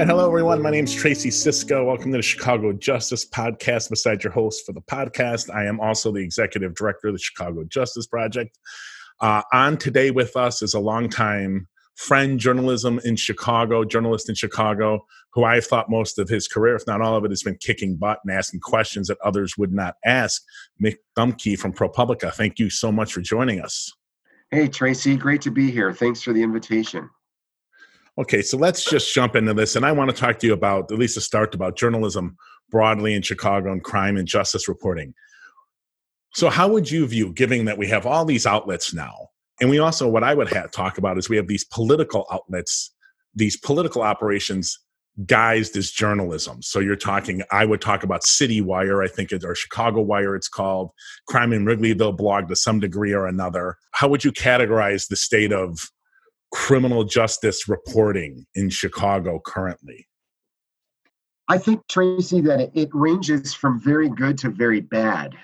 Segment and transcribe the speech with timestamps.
[0.00, 0.60] right, hello everyone.
[0.60, 1.86] My name is Tracy Siska.
[1.86, 3.88] Welcome to the Chicago Justice Podcast.
[3.88, 7.64] Beside your host for the podcast, I am also the executive director of the Chicago
[7.64, 8.58] Justice Project.
[9.20, 15.06] Uh, on today with us is a longtime friend, journalism in Chicago, journalist in Chicago,
[15.32, 17.56] who I have thought most of his career, if not all of it, has been
[17.56, 20.42] kicking butt and asking questions that others would not ask.
[20.78, 22.34] Mick Dumke from ProPublica.
[22.34, 23.90] Thank you so much for joining us.
[24.50, 25.94] Hey, Tracy, great to be here.
[25.94, 27.08] Thanks for the invitation.
[28.18, 29.76] Okay, so let's just jump into this.
[29.76, 32.36] And I want to talk to you about, at least to start, about journalism
[32.70, 35.14] broadly in Chicago and crime and justice reporting.
[36.34, 39.28] So, how would you view, given that we have all these outlets now,
[39.60, 42.92] and we also, what I would have, talk about is we have these political outlets,
[43.34, 44.78] these political operations
[45.24, 46.60] guised as journalism.
[46.60, 50.36] So you're talking, I would talk about City Wire, I think, it, or Chicago Wire,
[50.36, 50.90] it's called,
[51.26, 53.78] Crime in Wrigleyville blog to some degree or another.
[53.92, 55.78] How would you categorize the state of
[56.52, 60.06] criminal justice reporting in Chicago currently?
[61.48, 65.36] I think, Tracy, that it ranges from very good to very bad.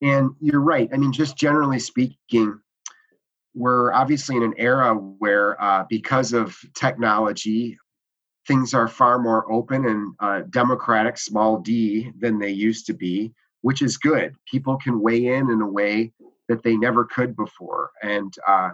[0.00, 0.88] And you're right.
[0.92, 2.58] I mean, just generally speaking,
[3.54, 7.78] we're obviously in an era where, uh, because of technology,
[8.48, 13.32] things are far more open and uh, democratic, small d, than they used to be,
[13.60, 14.34] which is good.
[14.50, 16.12] People can weigh in in a way
[16.48, 17.90] that they never could before.
[18.02, 18.70] And uh,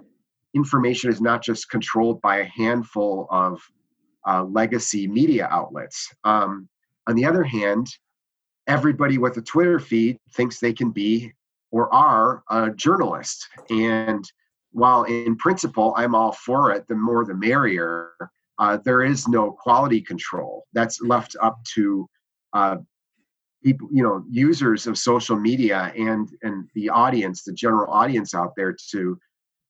[0.54, 3.60] information is not just controlled by a handful of
[4.26, 6.08] uh, legacy media outlets.
[6.24, 6.68] Um,
[7.06, 7.86] on the other hand,
[8.66, 11.32] everybody with a Twitter feed thinks they can be
[11.70, 13.48] or are a journalist.
[13.70, 14.24] And
[14.72, 18.10] while in principle I'm all for it, the more the merrier,
[18.58, 20.64] uh, there is no quality control.
[20.72, 22.08] That's left up to
[22.52, 22.76] uh,
[23.64, 28.52] people, you know, users of social media and and the audience, the general audience out
[28.56, 29.18] there, to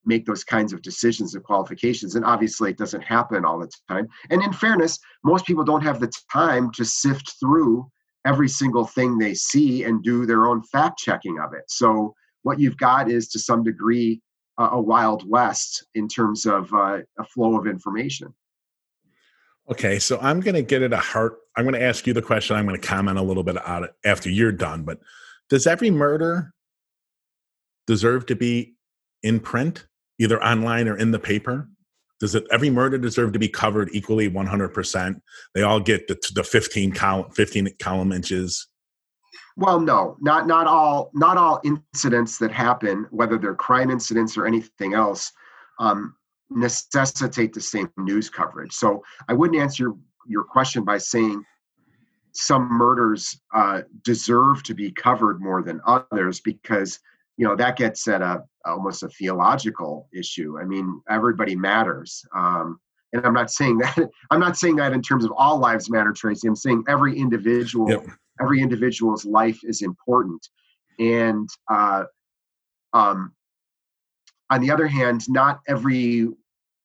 [0.04, 2.14] make those kinds of decisions and qualifications.
[2.14, 4.08] And obviously, it doesn't happen all the time.
[4.30, 7.90] And in fairness, most people don't have the time to sift through
[8.24, 11.64] every single thing they see and do their own fact checking of it.
[11.68, 14.20] So what you've got is to some degree
[14.58, 18.34] uh, a wild west in terms of uh, a flow of information.
[19.70, 21.38] Okay, so I'm going to get at a heart.
[21.56, 22.56] I'm going to ask you the question.
[22.56, 24.82] I'm going to comment a little bit on it after you're done.
[24.82, 24.98] But
[25.50, 26.54] does every murder
[27.86, 28.76] deserve to be
[29.22, 29.86] in print,
[30.18, 31.68] either online or in the paper?
[32.20, 35.20] Does it every murder deserve to be covered equally 100%?
[35.54, 38.66] They all get the, the 15 column 15 column inches.
[39.56, 44.46] Well, no, not not all not all incidents that happen, whether they're crime incidents or
[44.46, 45.32] anything else,
[45.80, 46.14] um,
[46.50, 48.72] necessitate the same news coverage.
[48.72, 49.96] So I wouldn't answer your,
[50.26, 51.42] your question by saying
[52.32, 57.00] some murders uh, deserve to be covered more than others because
[57.38, 60.58] you know that gets at a almost a theological issue.
[60.60, 62.22] I mean, everybody matters.
[62.34, 62.78] Um,
[63.12, 66.12] and I'm not saying that I'm not saying that in terms of all lives matter,
[66.12, 66.48] Tracy.
[66.48, 68.06] I'm saying every individual, yep.
[68.42, 70.46] every individual's life is important.
[70.98, 72.04] And uh,
[72.92, 73.32] um,
[74.50, 76.28] on the other hand, not every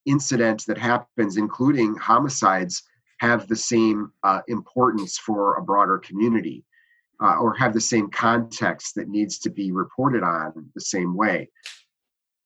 [0.06, 2.84] incident that happens, including homicides,
[3.20, 6.64] have the same uh, importance for a broader community
[7.22, 11.50] uh, or have the same context that needs to be reported on the same way.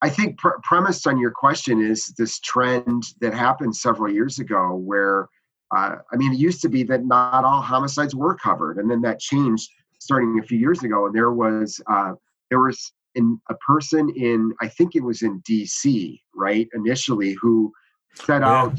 [0.01, 4.75] I think pr- premised on your question is this trend that happened several years ago
[4.75, 5.28] where
[5.75, 9.01] uh, I mean, it used to be that not all homicides were covered, and then
[9.01, 9.69] that changed
[10.00, 11.07] starting a few years ago.
[11.07, 12.13] And there was uh,
[12.49, 16.22] there was in a person in I think it was in D.C.
[16.35, 17.73] right initially who
[18.13, 18.49] set yeah.
[18.49, 18.78] out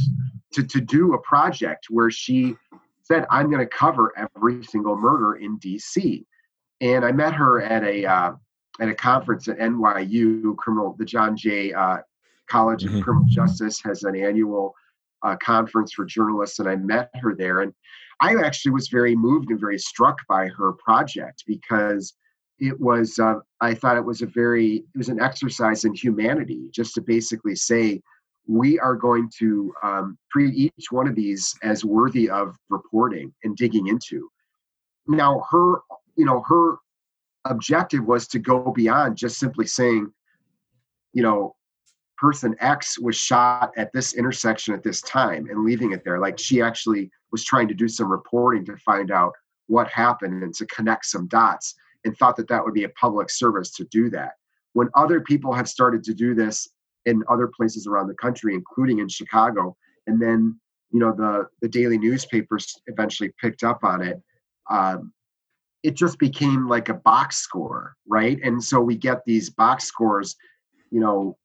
[0.54, 2.56] to to do a project where she
[3.10, 6.26] said, "I'm going to cover every single murder in D.C."
[6.80, 8.32] And I met her at a uh,
[8.80, 11.98] at a conference at NYU, criminal the John Jay uh,
[12.48, 13.00] College of mm-hmm.
[13.00, 14.74] Criminal Justice has an annual
[15.22, 17.62] uh, conference for journalists, and I met her there.
[17.62, 17.72] And
[18.20, 22.14] I actually was very moved and very struck by her project because
[22.58, 26.68] it was uh, i thought it was a very it was an exercise in humanity
[26.72, 28.02] just to basically say
[28.48, 33.56] we are going to um, treat each one of these as worthy of reporting and
[33.56, 34.28] digging into
[35.06, 35.80] now her
[36.16, 36.76] you know her
[37.44, 40.10] objective was to go beyond just simply saying
[41.12, 41.54] you know
[42.16, 46.38] person x was shot at this intersection at this time and leaving it there like
[46.38, 49.32] she actually was trying to do some reporting to find out
[49.68, 51.74] what happened and to connect some dots
[52.04, 54.32] and thought that that would be a public service to do that.
[54.72, 56.68] When other people have started to do this
[57.08, 59.76] in other places around the country, including in Chicago,
[60.06, 60.58] and then
[60.90, 64.20] you know the the daily newspapers eventually picked up on it.
[64.70, 65.12] Um,
[65.82, 68.38] it just became like a box score, right?
[68.42, 70.36] And so we get these box scores,
[70.90, 71.36] you know,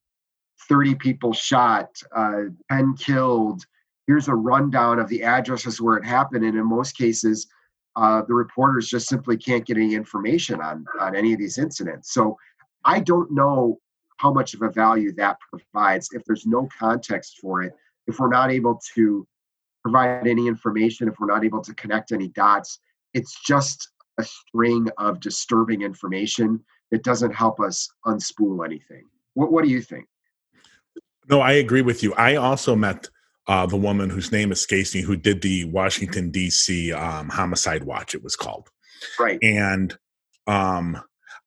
[0.68, 3.64] 30 people shot, uh, 10 killed,
[4.08, 6.44] here's a rundown of the addresses where it happened.
[6.44, 7.48] And in most cases,
[7.96, 12.14] uh, the reporters just simply can't get any information on, on any of these incidents.
[12.14, 12.38] So
[12.84, 13.80] I don't know
[14.18, 17.74] how much of a value that provides if there's no context for it,
[18.08, 19.28] if we're not able to
[19.84, 22.80] provide any information, if we're not able to connect any dots.
[23.14, 29.04] It's just a string of disturbing information that doesn't help us unspool anything.
[29.34, 30.06] What, what do you think?
[31.30, 32.14] No, I agree with you.
[32.16, 33.10] I also met
[33.48, 36.94] uh, the woman whose name escapes me who did the Washington D.C.
[36.94, 38.16] Um, homicide watch.
[38.16, 38.70] It was called
[39.20, 39.98] right, and
[40.48, 41.02] um,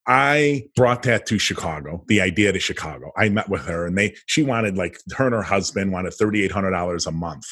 [0.09, 2.05] I brought that to Chicago.
[2.07, 3.11] The idea to Chicago.
[3.17, 6.45] I met with her, and they she wanted like her and her husband wanted thirty
[6.45, 7.47] eight hundred dollars a month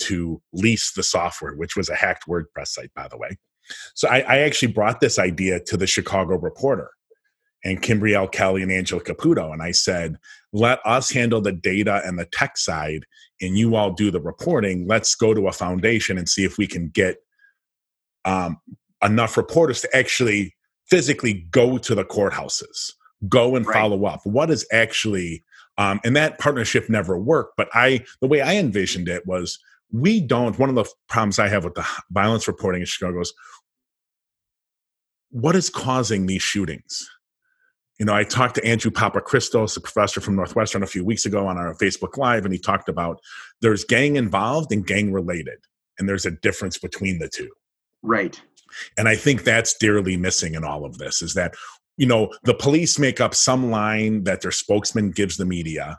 [0.00, 3.38] to lease the software, which was a hacked WordPress site, by the way.
[3.94, 6.90] So I, I actually brought this idea to the Chicago Reporter
[7.64, 9.52] and Kimbriell Kelly and Angela Caputo.
[9.52, 10.16] And I said,
[10.52, 13.06] let us handle the data and the tech side,
[13.40, 14.86] and you all do the reporting.
[14.86, 17.18] Let's go to a foundation and see if we can get
[18.24, 18.58] um,
[19.02, 20.56] enough reporters to actually
[20.88, 22.92] physically go to the courthouses,
[23.28, 23.74] go and right.
[23.74, 24.20] follow up.
[24.24, 25.42] What is actually,
[25.78, 27.56] um, and that partnership never worked.
[27.56, 29.58] But I, the way I envisioned it was,
[29.92, 30.58] we don't.
[30.58, 33.32] One of the problems I have with the violence reporting in Chicago is,
[35.30, 37.08] what is causing these shootings?
[37.98, 41.46] you know, I talked to Andrew Papachristos, a professor from Northwestern, a few weeks ago
[41.46, 43.20] on our Facebook Live, and he talked about
[43.60, 45.58] there's gang involved and gang related,
[45.98, 47.50] and there's a difference between the two.
[48.02, 48.40] Right.
[48.96, 51.54] And I think that's dearly missing in all of this is that,
[51.96, 55.98] you know, the police make up some line that their spokesman gives the media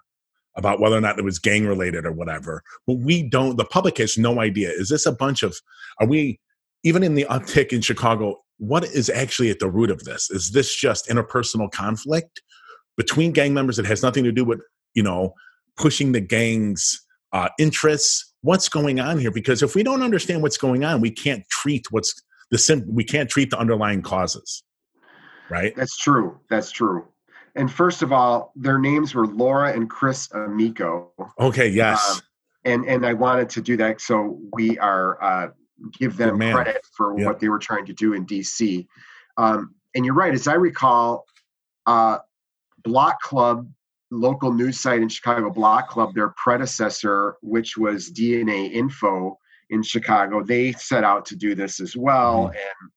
[0.57, 2.63] about whether or not it was gang related or whatever.
[2.87, 4.69] But we don't, the public has no idea.
[4.69, 5.55] Is this a bunch of,
[5.99, 6.39] are we,
[6.83, 10.29] even in the uptick in Chicago, what is actually at the root of this?
[10.29, 12.41] Is this just interpersonal conflict
[12.95, 14.59] between gang members that has nothing to do with,
[14.93, 15.33] you know,
[15.77, 18.33] pushing the gang's uh, interests?
[18.41, 19.31] What's going on here?
[19.31, 22.21] Because if we don't understand what's going on, we can't treat what's
[22.51, 24.63] the sim- we can't treat the underlying causes.
[25.49, 25.75] Right?
[25.75, 26.39] That's true.
[26.49, 27.07] That's true.
[27.55, 31.11] And first of all, their names were Laura and Chris Amico.
[31.39, 31.69] Okay.
[31.69, 31.99] Yes.
[32.03, 32.19] Uh,
[32.65, 35.49] and and I wanted to do that so we are uh,
[35.93, 37.27] give them credit for yep.
[37.27, 38.87] what they were trying to do in DC.
[39.37, 41.25] Um, and you're right, as I recall,
[41.85, 42.19] uh,
[42.83, 43.69] Block Club,
[44.11, 49.37] local news site in Chicago, Block Club, their predecessor, which was DNA Info
[49.69, 52.47] in Chicago, they set out to do this as well.
[52.47, 52.57] Mm-hmm.
[52.57, 52.91] And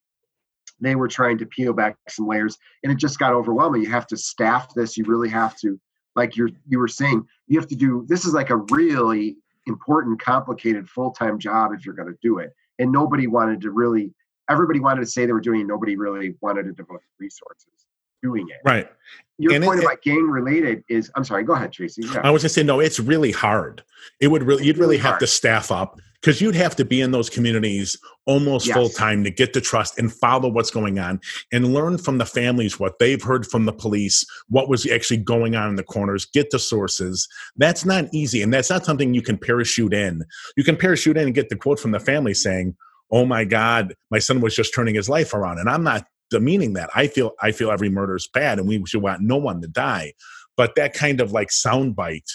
[0.81, 3.81] they were trying to peel back some layers, and it just got overwhelming.
[3.81, 4.97] You have to staff this.
[4.97, 5.79] You really have to,
[6.15, 8.05] like you're, you were saying, you have to do.
[8.07, 9.35] This is like a really
[9.67, 13.71] important, complicated full time job if you're going to do it and nobody wanted to
[13.71, 14.11] really
[14.49, 17.85] everybody wanted to say they were doing it nobody really wanted to devote resources
[18.21, 18.89] doing it right
[19.37, 22.21] your and point it, about gang related is i'm sorry go ahead tracy yeah.
[22.23, 23.83] i was just saying no it's really hard
[24.19, 25.19] it would really you'd really, really have hard.
[25.21, 28.75] to staff up because you'd have to be in those communities almost yes.
[28.75, 31.19] full time to get the trust and follow what's going on
[31.51, 35.55] and learn from the families what they've heard from the police what was actually going
[35.55, 37.27] on in the corners get the sources
[37.57, 40.23] that's not easy and that's not something you can parachute in
[40.57, 42.75] you can parachute in and get the quote from the family saying
[43.11, 46.73] oh my god my son was just turning his life around and i'm not demeaning
[46.73, 49.61] that i feel i feel every murder is bad and we should want no one
[49.61, 50.13] to die
[50.55, 52.29] but that kind of like soundbite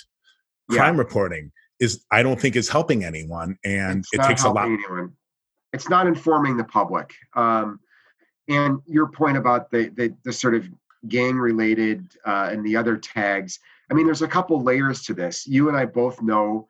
[0.71, 1.01] crime yeah.
[1.01, 4.67] reporting is I don't think is helping anyone, and it's it takes a lot.
[4.67, 5.13] Anyone.
[5.73, 7.13] It's not informing the public.
[7.35, 7.81] Um,
[8.49, 10.69] and your point about the the, the sort of
[11.09, 13.59] gang related uh, and the other tags.
[13.91, 15.47] I mean, there's a couple layers to this.
[15.47, 16.69] You and I both know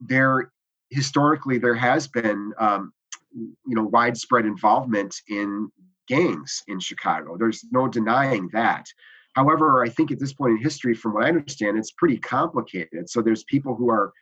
[0.00, 0.50] there
[0.90, 2.92] historically there has been um,
[3.34, 5.70] you know widespread involvement in
[6.06, 7.36] gangs in Chicago.
[7.36, 8.86] There's no denying that.
[9.34, 13.10] However, I think at this point in history, from what I understand, it's pretty complicated.
[13.10, 14.12] So there's people who are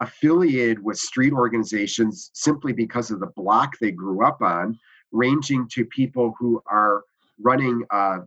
[0.00, 4.78] affiliated with street organizations simply because of the block they grew up on,
[5.12, 7.02] ranging to people who are
[7.40, 8.18] running, uh,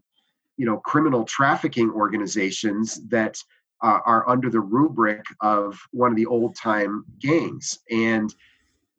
[0.58, 3.38] you know, criminal trafficking organizations that
[3.82, 7.80] uh, are under the rubric of one of the old time gangs.
[7.90, 8.34] And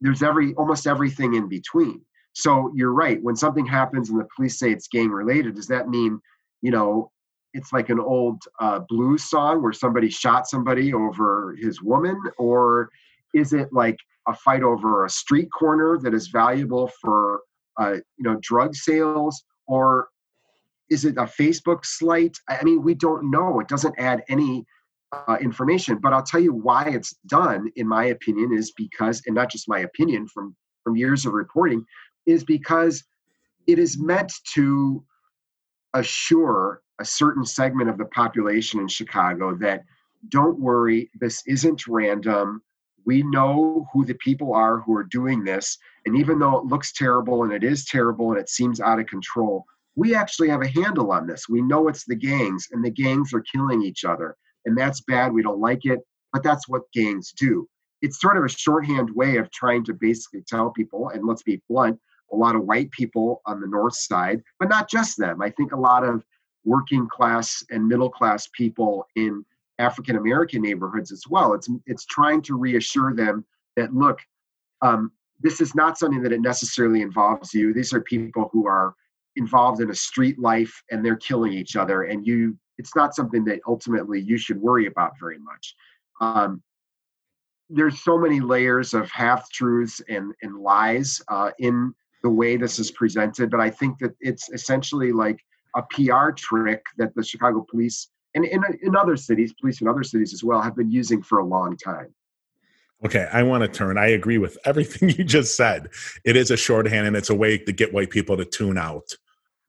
[0.01, 2.01] there's every almost everything in between.
[2.35, 3.23] So you're right.
[3.23, 6.21] When something happens and the police say it's gang related, does that mean,
[6.63, 7.11] you know,
[7.55, 12.21] it's like an old uh, blues song where somebody shot somebody over his woman?
[12.37, 12.91] Or
[13.33, 17.41] is it like a fight over a street corner that is valuable for
[17.81, 19.45] uh, you know drug sales?
[19.69, 20.09] Or
[20.91, 22.37] is it a facebook slight?
[22.49, 23.61] I mean we don't know.
[23.61, 24.65] It doesn't add any
[25.13, 25.99] uh, information.
[25.99, 29.69] But i'll tell you why it's done in my opinion is because and not just
[29.69, 31.85] my opinion from from years of reporting
[32.27, 33.05] is because
[33.67, 35.05] it is meant to
[35.95, 39.85] assure a certain segment of the population in Chicago that
[40.29, 42.63] don't worry, this isn't random.
[43.05, 45.77] We know who the people are who are doing this.
[46.07, 49.07] And even though it looks terrible and it is terrible and it seems out of
[49.07, 49.65] control,
[49.97, 51.49] we actually have a handle on this.
[51.49, 54.37] We know it's the gangs, and the gangs are killing each other.
[54.65, 55.33] And that's bad.
[55.33, 56.01] We don't like it,
[56.33, 57.69] but that's what gangs do.
[58.03, 61.63] It's sort of a shorthand way of trying to basically tell people, and let's be
[61.69, 61.99] blunt,
[62.33, 65.43] a lot of white people on the north side, but not just them.
[65.43, 66.25] I think a lot of
[66.65, 69.45] working class and middle class people in
[69.79, 71.53] African American neighborhoods as well.
[71.53, 73.45] It's it's trying to reassure them
[73.77, 74.19] that look,
[74.83, 77.75] um, this is not something that it necessarily involves you.
[77.75, 78.95] These are people who are
[79.37, 82.59] involved in a street life and they're killing each other, and you.
[82.77, 85.77] It's not something that ultimately you should worry about very much.
[86.21, 86.61] Um,
[87.71, 92.81] there's so many layers of half truths and and lies uh, in the way this
[92.81, 95.39] is presented, but I think that it's essentially like
[95.77, 100.03] a PR trick that the Chicago police and in, in other cities, police in other
[100.03, 102.13] cities as well, have been using for a long time.
[103.05, 103.99] Okay, I want to turn.
[103.99, 105.89] I agree with everything you just said.
[106.25, 109.15] It is a shorthand and it's a way to get white people to tune out.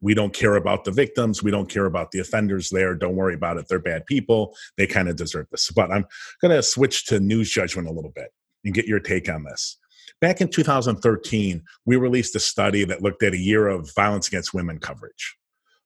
[0.02, 1.44] We don't care about the victims.
[1.44, 2.96] We don't care about the offenders there.
[2.96, 3.68] Don't worry about it.
[3.68, 4.56] They're bad people.
[4.78, 5.70] They kind of deserve this.
[5.72, 6.06] But I'm
[6.42, 8.32] going to switch to news judgment a little bit
[8.64, 9.78] and get your take on this.
[10.22, 14.54] Back in 2013, we released a study that looked at a year of violence against
[14.54, 15.36] women coverage,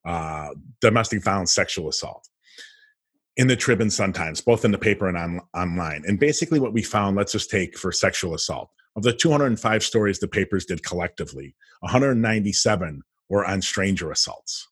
[0.06, 0.50] uh,
[0.82, 2.28] domestic violence, sexual assault
[3.38, 6.04] in the Trib and Sun Times, both in the paper and on, online.
[6.06, 8.70] And basically, what we found, let's just take for sexual assault.
[8.96, 14.68] Of the 205 stories the papers did collectively, 197 were on stranger assaults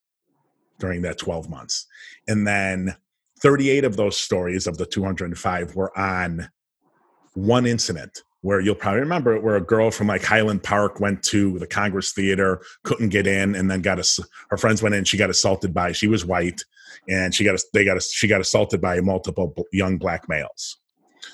[0.80, 1.88] during that 12 months.
[2.28, 2.96] And then
[3.40, 6.50] 38 of those stories of the 205 were on
[7.36, 11.58] one incident where you'll probably remember where a girl from like Highland Park went to
[11.60, 15.04] the Congress Theater, couldn't get in, and then got a, her friends went in.
[15.04, 15.92] She got assaulted by.
[15.92, 16.64] She was white,
[17.10, 20.78] and she got they got she got assaulted by multiple young black males.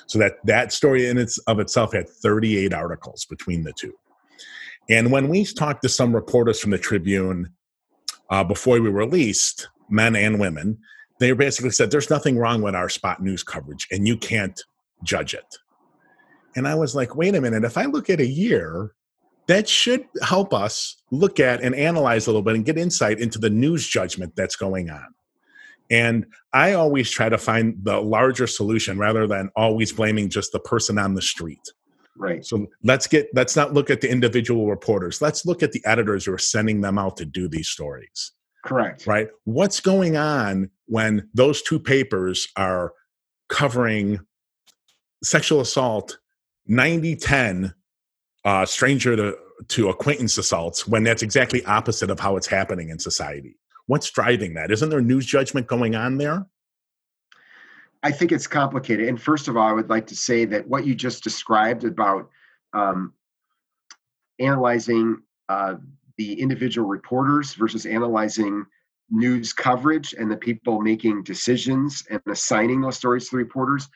[0.07, 3.93] So that that story in its of itself had 38 articles between the two.
[4.89, 7.53] And when we talked to some reporters from the Tribune
[8.29, 10.77] uh, before we released, men and women,
[11.19, 14.62] they basically said there's nothing wrong with our spot news coverage, and you can't
[15.03, 15.57] judge it.
[16.55, 18.93] And I was like, wait a minute, if I look at a year,
[19.48, 23.39] that should help us look at and analyze a little bit and get insight into
[23.39, 25.13] the news judgment that's going on.
[25.89, 30.60] And I always try to find the larger solution rather than always blaming just the
[30.60, 31.72] person on the street.
[32.17, 32.45] Right.
[32.45, 35.22] So let's get let's not look at the individual reporters.
[35.22, 38.31] Let's look at the editors who are sending them out to do these stories.
[38.63, 39.07] Correct.
[39.07, 39.27] Right?
[39.43, 42.93] What's going on when those two papers are
[43.50, 44.19] covering
[45.24, 46.17] sexual assault
[46.67, 47.74] 90 10
[48.46, 49.38] uh, stranger to,
[49.70, 53.58] to acquaintance assaults when that's exactly opposite of how it's happening in society?
[53.88, 54.72] What's driving that?
[54.72, 56.46] Isn't there news judgment going on there?
[58.01, 59.08] I think it's complicated.
[59.08, 62.29] And first of all, I would like to say that what you just described about
[62.74, 63.13] um,
[64.39, 65.75] analyzing uh,
[66.17, 68.65] the individual reporters versus analyzing
[69.10, 73.88] news coverage and the people making decisions and assigning those stories to the reporters.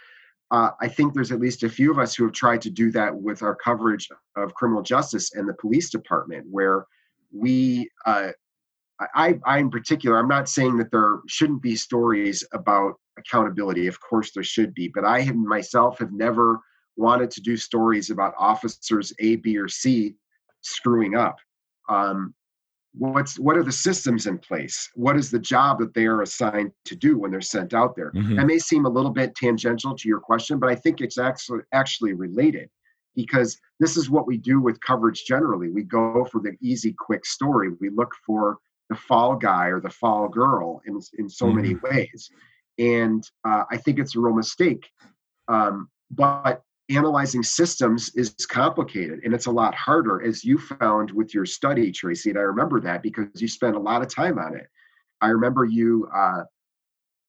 [0.49, 2.91] Uh, I think there's at least a few of us who have tried to do
[2.91, 6.85] that with our coverage of criminal justice and the police department, where
[7.33, 8.31] we uh,
[8.99, 13.87] I, I in particular, I'm not saying that there shouldn't be stories about accountability.
[13.87, 16.59] Of course, there should be, but I have myself have never
[16.95, 20.15] wanted to do stories about officers A, B, or C
[20.61, 21.37] screwing up.
[21.89, 22.33] Um,
[22.97, 24.89] what's what are the systems in place?
[24.95, 28.11] What is the job that they are assigned to do when they're sent out there?
[28.11, 28.35] Mm-hmm.
[28.35, 31.61] That may seem a little bit tangential to your question, but I think it's actually
[31.73, 32.69] actually related
[33.15, 35.69] because this is what we do with coverage generally.
[35.69, 37.69] We go for the easy, quick story.
[37.79, 38.57] We look for
[38.89, 41.55] the fall guy or the fall girl in, in so mm-hmm.
[41.55, 42.29] many ways.
[42.77, 44.87] And uh, I think it's a real mistake.
[45.47, 51.33] Um, but analyzing systems is complicated and it's a lot harder, as you found with
[51.33, 52.29] your study, Tracy.
[52.29, 54.67] And I remember that because you spent a lot of time on it.
[55.21, 56.43] I remember you, uh,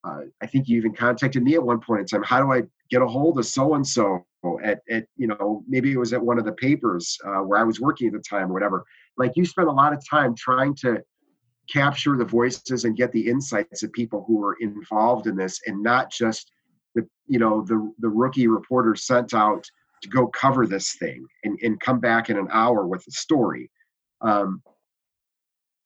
[0.05, 2.23] uh, I think you even contacted me at one point in time.
[2.23, 4.25] How do I get a hold of so and so
[4.62, 7.65] at, at, you know, maybe it was at one of the papers uh, where I
[7.65, 8.85] was working at the time or whatever.
[9.17, 11.03] Like you spent a lot of time trying to
[11.69, 15.83] capture the voices and get the insights of people who were involved in this and
[15.83, 16.53] not just
[17.00, 19.64] the you know the the rookie reporter sent out
[20.02, 23.71] to go cover this thing and, and come back in an hour with a story.
[24.21, 24.62] Um,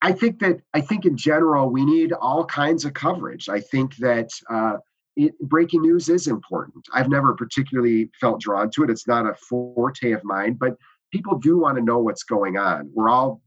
[0.01, 3.47] i think that i think in general we need all kinds of coverage.
[3.47, 4.77] I think that uh,
[5.15, 6.83] it, breaking news is important.
[6.93, 8.89] I've never particularly felt drawn to it.
[8.89, 10.75] It's not a forte of mine but
[11.11, 12.89] people do want to know what's going on.
[12.93, 13.41] We're all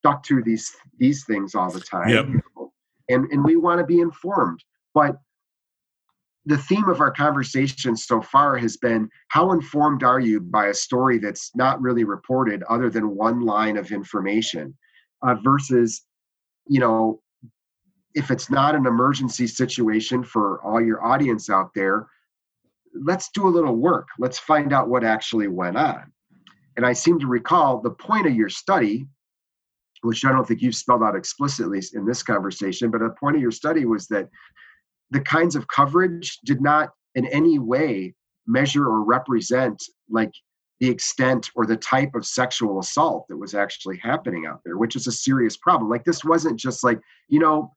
[0.00, 2.26] stuck to these these things all the time yep.
[3.08, 4.62] and and we want to be informed.
[4.94, 5.16] But
[6.46, 10.74] the theme of our conversation so far has been how informed are you by a
[10.74, 14.76] story that's not really reported other than one line of information?
[15.22, 16.06] Uh, versus
[16.66, 17.20] you know
[18.14, 22.06] if it's not an emergency situation for all your audience out there
[22.94, 24.08] let's do a little work.
[24.18, 26.12] Let's find out what actually went on.
[26.76, 29.06] And i seem to recall the point of your study
[30.02, 33.42] which i don't think you've spelled out explicitly in this conversation but the point of
[33.42, 34.30] your study was that
[35.10, 38.14] the kinds of coverage did not in any way
[38.46, 40.32] measure or represent like
[40.80, 44.96] the extent or the type of sexual assault that was actually happening out there which
[44.96, 45.90] is a serious problem.
[45.90, 47.72] Like this wasn't just like you know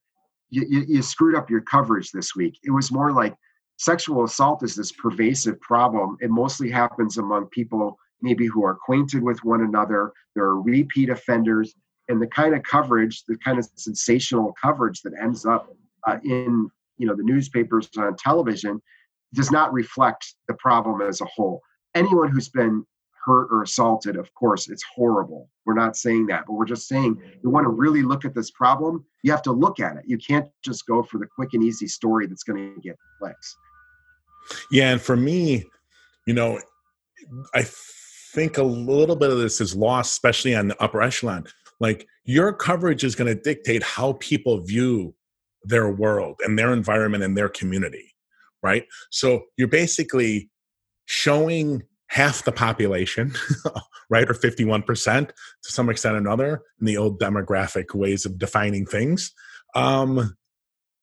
[0.49, 2.57] you, you, you screwed up your coverage this week.
[2.63, 3.35] It was more like
[3.77, 6.17] sexual assault is this pervasive problem.
[6.21, 11.09] It mostly happens among people maybe who are acquainted with one another there are repeat
[11.09, 11.75] offenders
[12.09, 15.67] and the kind of coverage the kind of sensational coverage that ends up
[16.07, 18.81] uh, in you know the newspapers on television
[19.33, 21.61] does not reflect the problem as a whole.
[21.95, 22.85] Anyone who's been
[23.25, 25.49] hurt or assaulted of course it's horrible.
[25.65, 28.51] We're not saying that but we're just saying you want to really look at this
[28.51, 30.03] problem you have to look at it.
[30.05, 33.55] You can't just go for the quick and easy story that's going to get clicks.
[34.71, 35.63] Yeah and for me
[36.27, 36.59] you know
[37.53, 37.63] i
[38.33, 41.45] think a little bit of this is lost especially on the upper echelon.
[41.79, 45.13] Like your coverage is going to dictate how people view
[45.63, 48.13] their world and their environment and their community,
[48.61, 48.85] right?
[49.11, 50.49] So you're basically
[51.05, 53.33] showing half the population,
[54.09, 58.85] right, or 51% to some extent or another, in the old demographic ways of defining
[58.85, 59.31] things,
[59.75, 60.35] um,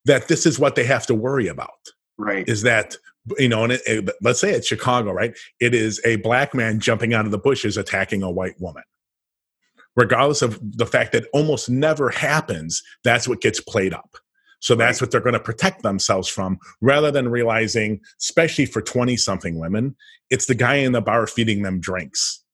[0.05, 1.71] that this is what they have to worry about.
[2.17, 2.49] Right.
[2.49, 2.97] Is that,
[3.38, 5.37] you know, and it, it, let's say it's Chicago, right?
[5.59, 8.85] It is a black man jumping out of the bushes attacking a white woman.
[9.97, 14.17] Regardless of the fact that almost never happens, that's what gets played up.
[14.61, 19.17] So that's what they're going to protect themselves from rather than realizing, especially for 20
[19.17, 19.97] something women,
[20.29, 22.44] it's the guy in the bar feeding them drinks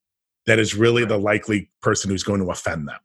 [0.47, 3.01] that is really the likely person who's going to offend them.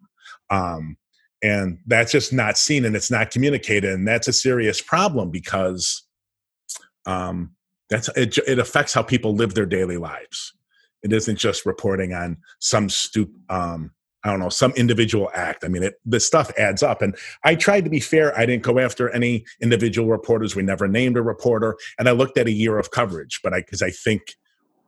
[0.49, 0.97] Um,
[1.43, 3.91] and that's just not seen and it's not communicated.
[3.91, 6.03] And that's a serious problem because
[7.07, 7.55] um,
[7.89, 10.53] that's it, it affects how people live their daily lives.
[11.01, 13.91] It isn't just reporting on some stupid um,
[14.23, 15.63] I don't know, some individual act.
[15.63, 17.01] I mean, it, the stuff adds up.
[17.01, 18.37] And I tried to be fair.
[18.37, 20.55] I didn't go after any individual reporters.
[20.55, 21.75] We never named a reporter.
[21.97, 24.35] And I looked at a year of coverage, but I, because I think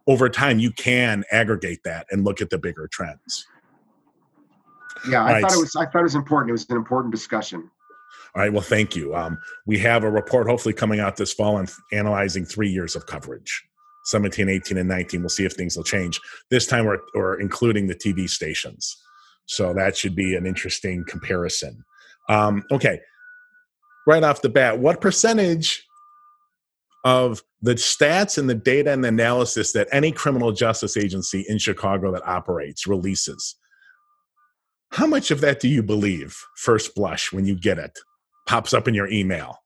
[0.07, 3.47] over time you can aggregate that and look at the bigger trends.
[5.09, 5.41] Yeah, I right.
[5.41, 6.49] thought it was, I thought it was important.
[6.49, 7.69] It was an important discussion.
[8.35, 8.51] All right.
[8.51, 9.15] Well, thank you.
[9.15, 13.05] Um, we have a report hopefully coming out this fall and analyzing three years of
[13.05, 13.63] coverage
[14.05, 15.21] 17, 18, and 19.
[15.21, 16.19] We'll see if things will change.
[16.49, 19.02] This time we're, we're including the TV stations.
[19.45, 21.83] So that should be an interesting comparison.
[22.29, 23.01] Um, okay,
[24.07, 25.85] right off the bat, what percentage
[27.03, 31.57] of the stats and the data and the analysis that any criminal justice agency in
[31.57, 33.55] Chicago that operates releases?
[34.91, 37.97] How much of that do you believe, first blush, when you get it,
[38.45, 39.57] pops up in your email?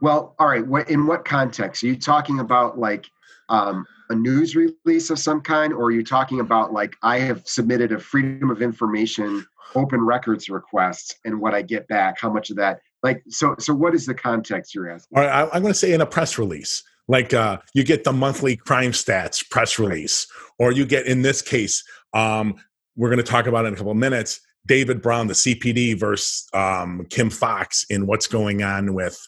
[0.00, 0.64] Well, all right.
[0.88, 2.78] In what context are you talking about?
[2.78, 3.06] Like
[3.48, 7.46] um, a news release of some kind, or are you talking about like I have
[7.46, 12.18] submitted a freedom of information open records request and what I get back?
[12.20, 12.80] How much of that?
[13.02, 15.18] Like, so so what is the context you're asking?
[15.18, 18.12] All right, I'm going to say in a press release, like uh, you get the
[18.12, 20.26] monthly crime stats press release,
[20.58, 22.54] or you get in this case, um,
[22.96, 24.40] we're going to talk about in a couple of minutes.
[24.66, 29.20] David Brown, the CPD versus um, Kim Foxx in what's going on with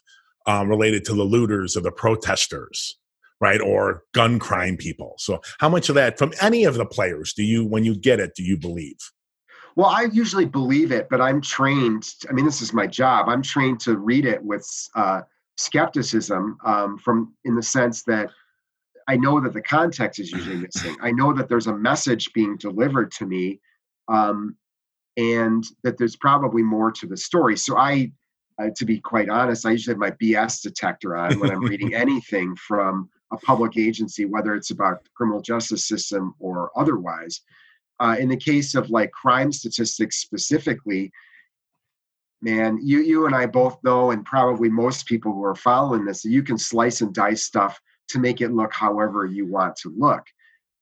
[0.47, 2.97] um, related to the looters or the protesters
[3.41, 5.15] right or gun crime people.
[5.19, 8.21] So how much of that from any of the players do you when you get
[8.21, 8.99] it do you believe?
[9.75, 13.29] Well i usually believe it but i'm trained i mean this is my job.
[13.29, 15.23] I'm trained to read it with uh,
[15.57, 18.31] skepticism um, from in the sense that
[19.09, 20.97] i know that the context is usually missing.
[21.01, 23.61] I know that there's a message being delivered to me
[24.09, 24.57] um,
[25.17, 27.57] and that there's probably more to the story.
[27.57, 28.11] So i
[28.59, 31.93] uh, to be quite honest i usually have my bs detector on when i'm reading
[32.05, 37.41] anything from a public agency, whether it's about the criminal justice system or otherwise.
[37.99, 41.11] Uh, in the case of like crime statistics specifically,
[42.43, 46.25] man, you you and I both know, and probably most people who are following this,
[46.25, 50.25] you can slice and dice stuff to make it look however you want to look.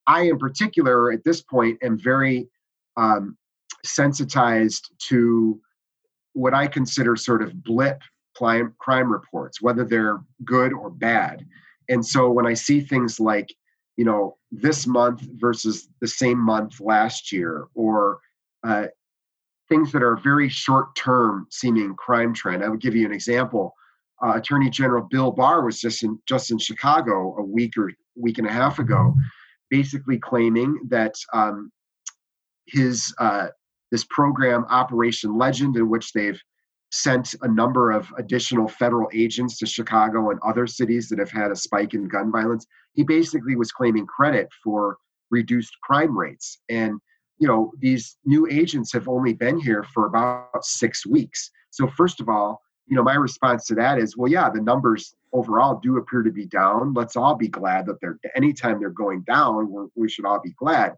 [0.06, 2.48] I, in particular, at this point, am very
[2.96, 3.36] um,
[3.84, 5.60] sensitized to
[6.34, 8.02] what I consider sort of blip
[8.36, 11.46] crime, crime reports, whether they're good or bad.
[11.88, 13.54] And so when I see things like,
[13.96, 18.18] you know, this month versus the same month last year, or
[18.66, 18.86] uh,
[19.68, 23.74] things that are very short term seeming crime trend, I would give you an example.
[24.22, 28.38] uh, Attorney General Bill Barr was just in just in Chicago a week or week
[28.38, 29.14] and a half ago,
[29.70, 31.70] basically claiming that um,
[32.66, 33.48] his uh,
[33.90, 36.40] this program Operation Legend, in which they've
[36.94, 41.50] sent a number of additional federal agents to Chicago and other cities that have had
[41.50, 42.66] a spike in gun violence.
[42.92, 46.60] He basically was claiming credit for reduced crime rates.
[46.68, 47.00] And,
[47.38, 51.50] you know, these new agents have only been here for about six weeks.
[51.70, 55.16] So, first of all, you know, my response to that is, well, yeah, the numbers
[55.32, 56.94] overall do appear to be down.
[56.94, 60.52] Let's all be glad that they're anytime they're going down, we we should all be
[60.52, 60.92] glad.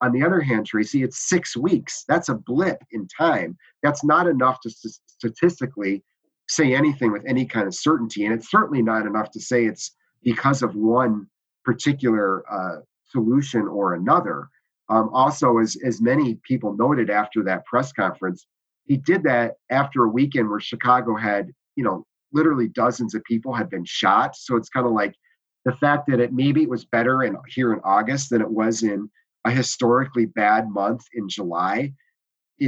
[0.00, 2.04] On the other hand, Tracy, it's six weeks.
[2.08, 3.56] That's a blip in time.
[3.82, 6.02] That's not enough to st- statistically
[6.48, 8.24] say anything with any kind of certainty.
[8.24, 11.26] And it's certainly not enough to say it's because of one
[11.64, 14.48] particular uh, solution or another.
[14.90, 18.46] Um, also, as, as many people noted after that press conference,
[18.84, 23.54] he did that after a weekend where Chicago had, you know, literally dozens of people
[23.54, 24.36] had been shot.
[24.36, 25.14] So it's kind of like
[25.64, 28.82] the fact that it maybe it was better in here in August than it was
[28.82, 29.08] in
[29.46, 31.94] a historically bad month in July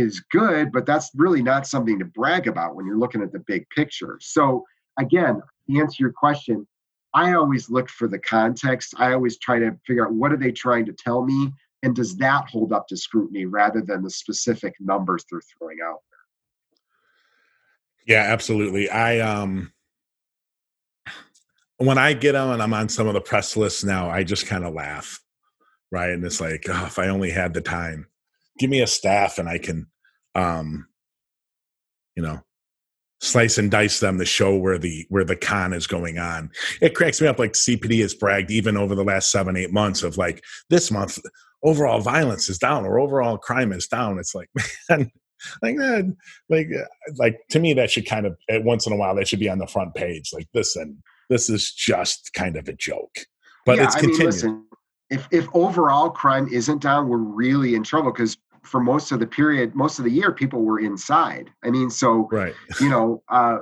[0.00, 3.42] is good, but that's really not something to brag about when you're looking at the
[3.46, 4.18] big picture.
[4.20, 4.64] So,
[4.98, 6.66] again, to answer your question,
[7.14, 8.94] I always look for the context.
[8.98, 12.16] I always try to figure out what are they trying to tell me and does
[12.16, 18.16] that hold up to scrutiny rather than the specific numbers they're throwing out there.
[18.16, 18.90] Yeah, absolutely.
[18.90, 19.72] I um
[21.78, 24.64] when I get on I'm on some of the press lists now, I just kind
[24.64, 25.20] of laugh
[25.90, 26.10] right?
[26.10, 28.06] And it's like, oh, if I only had the time,
[28.58, 29.86] give me a staff and I can,
[30.34, 30.86] um,
[32.14, 32.40] you know,
[33.20, 36.50] slice and dice them to show where the where the con is going on.
[36.80, 40.02] It cracks me up like CPD has bragged even over the last seven eight months
[40.02, 41.18] of like this month
[41.62, 44.18] overall violence is down or overall crime is down.
[44.18, 44.50] It's like
[44.90, 45.10] man.
[45.60, 46.16] Like that,
[46.48, 46.84] like, uh,
[47.16, 49.58] like to me, that should kind of once in a while that should be on
[49.58, 50.30] the front page.
[50.32, 53.14] Like, listen, this is just kind of a joke,
[53.66, 54.16] but yeah, it's continuing.
[54.16, 54.66] I mean, listen,
[55.10, 58.36] if if overall crime isn't down, we're really in trouble because
[58.66, 61.50] for most of the period, most of the year, people were inside.
[61.64, 63.58] I mean, so right, you know, uh,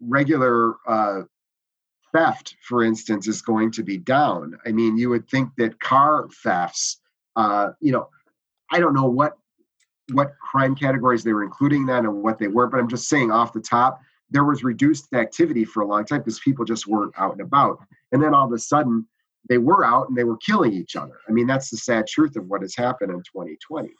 [0.00, 1.22] regular uh,
[2.12, 4.56] theft, for instance, is going to be down.
[4.66, 7.00] I mean, you would think that car thefts,
[7.36, 8.08] uh, you know,
[8.70, 9.34] I don't know what
[10.12, 13.30] what crime categories they were including that and what they were, but I'm just saying
[13.30, 17.14] off the top, there was reduced activity for a long time because people just weren't
[17.16, 17.78] out and about.
[18.12, 19.06] And then all of a sudden,
[19.48, 21.18] they were out and they were killing each other.
[21.28, 23.90] I mean, that's the sad truth of what has happened in 2020.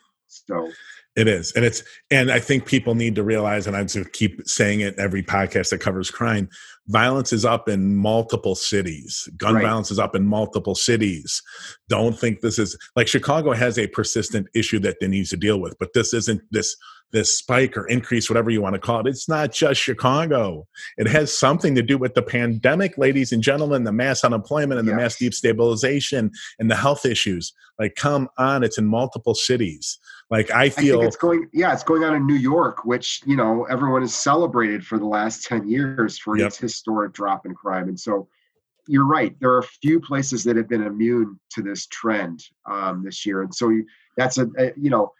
[0.46, 0.70] So
[1.16, 1.52] it is.
[1.52, 4.98] And it's, and I think people need to realize, and I just keep saying it
[4.98, 6.48] every podcast that covers crime
[6.88, 9.28] violence is up in multiple cities.
[9.36, 9.62] Gun right.
[9.62, 11.42] violence is up in multiple cities.
[11.88, 15.60] Don't think this is like Chicago has a persistent issue that they needs to deal
[15.60, 16.76] with, but this isn't this
[17.14, 19.07] this spike or increase, whatever you want to call it.
[19.07, 20.66] It's not just Chicago.
[20.98, 24.88] It has something to do with the pandemic, ladies and gentlemen, the mass unemployment and
[24.88, 27.53] the mass destabilization and the health issues.
[27.79, 29.98] Like, come on, it's in multiple cities.
[30.29, 33.37] Like, I feel I it's going, yeah, it's going on in New York, which, you
[33.37, 36.48] know, everyone has celebrated for the last 10 years for yep.
[36.48, 37.88] its historic drop in crime.
[37.88, 38.29] And so,
[38.87, 39.35] you're right.
[39.40, 43.40] There are a few places that have been immune to this trend um, this year,
[43.40, 43.87] and so you,
[44.18, 45.11] that's a, a, you know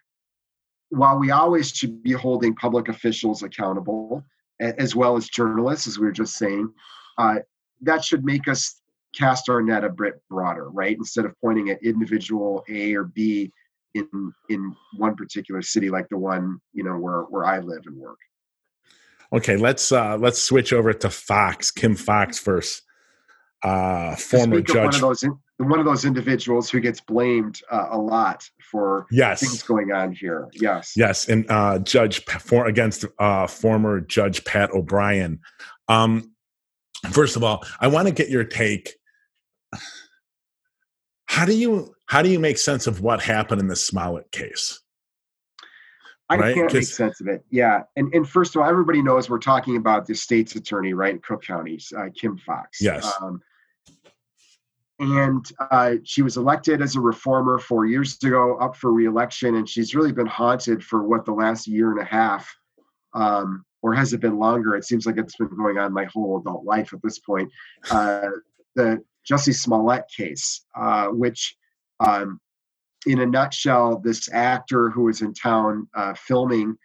[0.89, 4.23] while we always should be holding public officials accountable,
[4.59, 6.71] as well as journalists, as we were just saying,
[7.17, 7.35] uh,
[7.81, 8.81] that should make us
[9.15, 10.95] cast our net a bit broader, right?
[10.97, 13.51] Instead of pointing at individual A or B
[13.93, 17.97] in in one particular city, like the one you know where where I live and
[17.97, 18.19] work.
[19.33, 21.71] Okay, let's uh, let's switch over to Foxx.
[21.71, 22.83] Kim Foxx first,
[23.63, 25.01] uh, former judge
[25.57, 29.39] one of those individuals who gets blamed uh, a lot for yes.
[29.39, 30.49] things going on here.
[30.53, 30.93] Yes.
[30.95, 31.29] Yes.
[31.29, 35.39] And uh, Judge for against uh, former Judge Pat O'Brien.
[35.87, 36.33] Um,
[37.11, 38.95] first of all, I want to get your take.
[41.25, 44.81] How do you how do you make sense of what happened in the Smollett case?
[46.29, 46.55] I right?
[46.55, 47.43] can't make sense of it.
[47.51, 51.13] Yeah, and and first of all, everybody knows we're talking about the state's attorney, right,
[51.13, 52.81] in Cook County, uh, Kim Foxx.
[52.81, 53.11] Yes.
[53.21, 53.41] Um,
[54.99, 59.67] and uh, she was elected as a reformer four years ago, up for reelection, and
[59.67, 62.53] she's really been haunted for what the last year and a half,
[63.13, 64.75] um, or has it been longer?
[64.75, 67.51] It seems like it's been going on my whole adult life at this point.
[67.91, 68.21] Uh,
[68.75, 71.55] the Jussie Smollett case, uh, which,
[71.99, 72.39] um,
[73.05, 76.77] in a nutshell, this actor who was in town uh, filming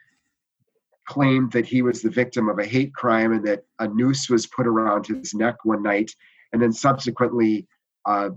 [1.06, 4.46] claimed that he was the victim of a hate crime and that a noose was
[4.46, 6.10] put around his neck one night,
[6.52, 7.66] and then subsequently
[8.06, 8.30] uh,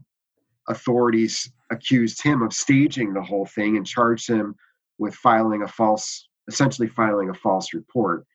[0.68, 4.56] authorities accused him of staging the whole thing and charged him
[4.98, 8.26] with filing a false, essentially filing a false report.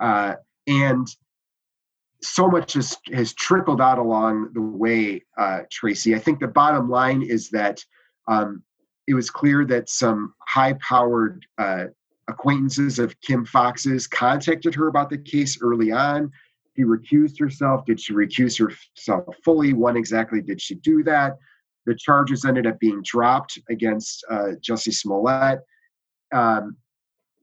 [0.00, 0.34] Uh,
[0.66, 1.06] and
[2.22, 6.14] so much has, has trickled out along the way, uh, Tracy.
[6.14, 7.84] I think the bottom line is that
[8.28, 8.62] um,
[9.06, 11.86] it was clear that some high powered uh,
[12.28, 16.32] acquaintances of Kim Foxx's contacted her about the case early on.
[16.76, 17.84] She recused herself.
[17.84, 19.72] Did she recuse herself fully?
[19.72, 21.36] When exactly did she do that?
[21.86, 25.60] The charges ended up being dropped against uh, Jussie Smollett.
[26.32, 26.76] Um,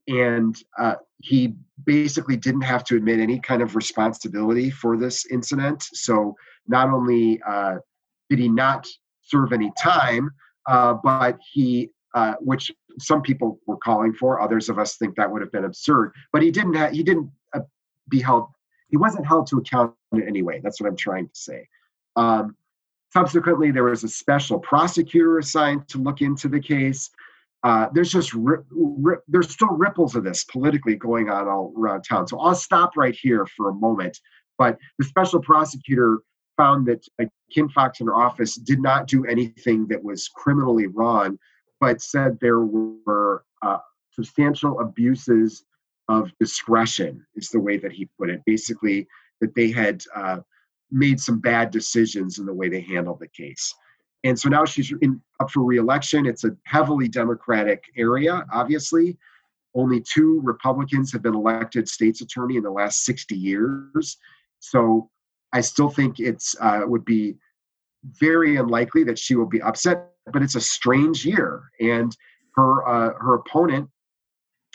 [0.08, 1.54] and uh, he
[1.86, 5.84] basically didn't have to admit any kind of responsibility for this incident.
[5.94, 6.36] So
[6.67, 7.76] not only uh,
[8.30, 8.88] did he not
[9.22, 10.32] serve any time,
[10.67, 15.32] uh, but he, uh, which some people were calling for, others of us think that
[15.32, 16.12] would have been absurd.
[16.34, 16.76] But he didn't.
[16.76, 17.62] Ha- he didn't uh,
[18.10, 18.48] be held.
[18.91, 20.62] He wasn't held to account anyway.
[20.63, 21.67] That's what I'm trying to say.
[22.15, 22.56] Um,
[23.12, 27.10] subsequently, there was a special prosecutor assigned to look into the case
[27.63, 28.34] uh, there's just
[29.27, 32.27] there's still ripples of this politically going on all around town.
[32.27, 34.19] So I'll stop right here for a moment.
[34.58, 36.19] But the special prosecutor
[36.58, 40.88] found that uh, Kim Foxx in her office did not do anything that was criminally
[40.88, 41.38] wrong,
[41.80, 43.77] but said there were uh,
[44.12, 45.63] substantial abuses
[46.12, 48.41] of discretion, is the way that he put it.
[48.45, 49.08] Basically,
[49.39, 50.39] that they had uh,
[50.91, 53.74] made some bad decisions in the way they handled the case.
[54.24, 56.26] And so now she's in, up for reelection.
[56.26, 59.17] It's a heavily Democratic area, obviously.
[59.74, 64.17] Only two Republicans have been elected state's attorney in the last 60 years.
[64.60, 65.10] So
[65.54, 67.36] I still think it's uh, would be
[68.04, 70.10] very unlikely that she will be upset.
[70.32, 72.15] But it's a strange year, and
[72.56, 73.89] her uh, her opponent,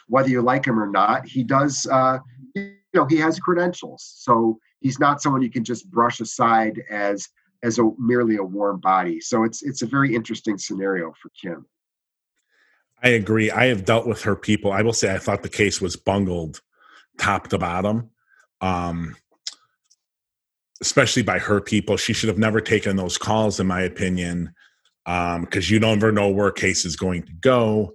[0.06, 1.86] whether you like him or not, he does.
[1.86, 2.18] Uh,
[2.54, 7.28] you know, he has credentials, so he's not someone you can just brush aside as
[7.62, 9.20] as a merely a warm body.
[9.20, 11.66] So it's it's a very interesting scenario for Kim.
[13.02, 13.50] I agree.
[13.50, 14.72] I have dealt with her people.
[14.72, 16.60] I will say I thought the case was bungled
[17.18, 18.10] top to bottom.
[18.60, 19.16] Um,
[20.80, 21.96] especially by her people.
[21.96, 24.52] She should have never taken those calls, in my opinion,
[25.04, 27.94] because um, you never know where a case is going to go.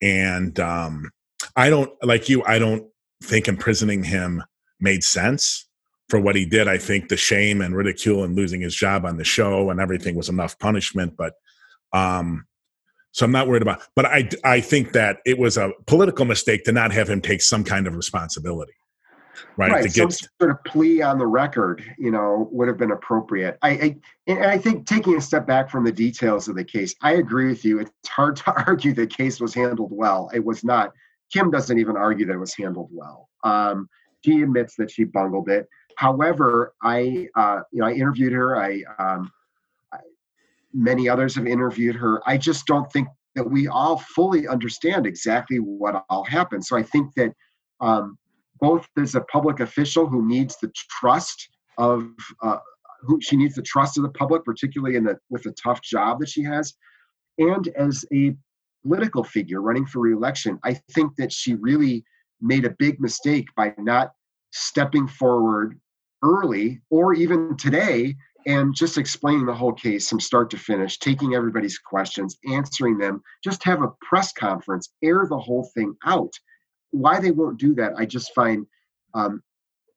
[0.00, 1.10] And um,
[1.56, 2.86] I don't, like you, I don't
[3.22, 4.42] think imprisoning him
[4.80, 5.66] made sense
[6.08, 6.68] for what he did.
[6.68, 10.14] I think the shame and ridicule and losing his job on the show and everything
[10.14, 11.16] was enough punishment.
[11.16, 11.34] But
[11.92, 12.46] um,
[13.12, 13.82] so I'm not worried about.
[13.94, 17.42] But I I think that it was a political mistake to not have him take
[17.42, 18.74] some kind of responsibility.
[19.56, 19.82] Right, right.
[19.84, 23.58] To some get, sort of plea on the record, you know, would have been appropriate.
[23.62, 26.94] I, I and I think taking a step back from the details of the case,
[27.02, 27.80] I agree with you.
[27.80, 30.30] It's hard to argue the case was handled well.
[30.34, 30.92] It was not.
[31.34, 33.28] Kim doesn't even argue that it was handled well.
[33.42, 33.88] Um,
[34.24, 35.66] she admits that she bungled it.
[35.96, 38.56] However, I uh, you know I interviewed her.
[38.56, 39.30] I, um,
[39.92, 39.98] I,
[40.72, 42.22] many others have interviewed her.
[42.24, 46.64] I just don't think that we all fully understand exactly what all happened.
[46.64, 47.32] So I think that
[47.80, 48.16] um,
[48.60, 52.08] both as a public official who needs the trust of
[52.42, 52.58] uh,
[53.00, 56.20] who she needs the trust of the public, particularly in the with the tough job
[56.20, 56.74] that she has,
[57.38, 58.36] and as a
[58.86, 62.04] political figure running for reelection, I think that she really
[62.40, 64.12] made a big mistake by not
[64.52, 65.80] stepping forward
[66.22, 68.14] early or even today
[68.46, 73.22] and just explaining the whole case from start to finish, taking everybody's questions, answering them,
[73.42, 76.32] just have a press conference, air the whole thing out.
[76.90, 78.66] Why they won't do that, I just find
[79.14, 79.42] um,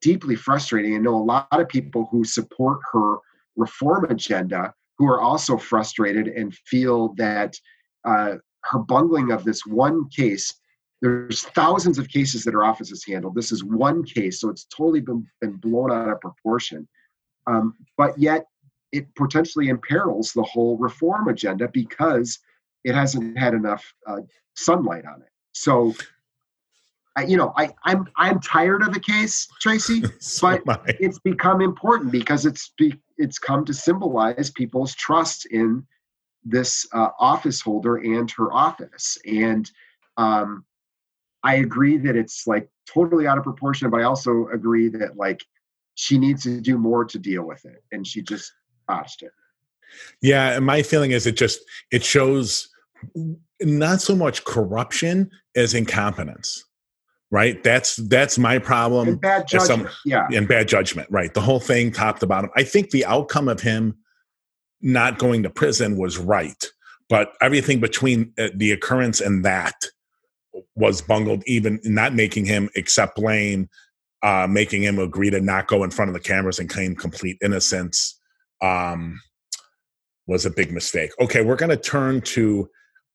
[0.00, 0.94] deeply frustrating.
[0.94, 3.16] I know a lot of people who support her
[3.56, 7.54] reform agenda who are also frustrated and feel that
[8.04, 8.36] uh,
[8.70, 10.54] her bungling of this one case
[11.00, 13.34] there's thousands of cases that her office has handled.
[13.34, 16.88] This is one case, so it's totally been, been blown out of proportion.
[17.46, 18.46] Um, but yet,
[18.90, 22.38] it potentially imperils the whole reform agenda because
[22.84, 24.20] it hasn't had enough uh,
[24.56, 25.28] sunlight on it.
[25.52, 25.94] So,
[27.16, 31.60] I, you know, I, I'm I'm tired of the case, Tracy, so but it's become
[31.60, 35.86] important because it's be, it's come to symbolize people's trust in
[36.44, 39.70] this uh, office holder and her office, and
[40.16, 40.64] um,
[41.44, 45.44] I agree that it's like totally out of proportion, but I also agree that like
[45.94, 48.52] she needs to do more to deal with it, and she just
[48.86, 49.32] botched it.
[50.22, 52.68] Yeah, and my feeling is it just it shows
[53.60, 56.64] not so much corruption as incompetence.
[57.30, 57.62] Right.
[57.62, 59.08] That's that's my problem.
[59.08, 59.90] And bad judgment.
[59.90, 60.26] Some, yeah.
[60.32, 61.08] And bad judgment.
[61.10, 61.34] Right.
[61.34, 62.50] The whole thing, top to bottom.
[62.56, 63.98] I think the outcome of him
[64.80, 66.64] not going to prison was right,
[67.08, 69.74] but everything between uh, the occurrence and that
[70.74, 73.68] was bungled, even not making him accept blame,
[74.22, 77.38] uh, making him agree to not go in front of the cameras and claim complete
[77.42, 78.20] innocence
[78.60, 79.20] um,
[80.26, 81.10] was a big mistake.
[81.20, 82.68] Okay, we're going to turn to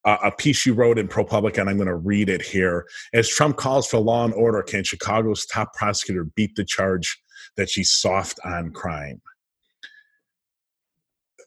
[0.05, 2.85] uh, a piece you wrote in ProPublica, and I'm going to read it here.
[3.13, 7.21] As Trump calls for law and order, can Chicago's top prosecutor beat the charge
[7.55, 9.21] that she's soft on crime.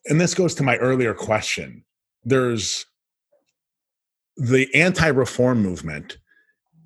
[0.09, 1.85] And this goes to my earlier question.
[2.25, 2.87] There's
[4.37, 6.19] the anti reform movement,